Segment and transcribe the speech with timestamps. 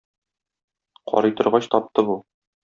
[1.13, 2.19] Карый торгач, тапты бу.